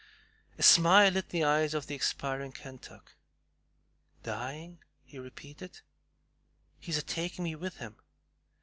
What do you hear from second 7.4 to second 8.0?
me with him.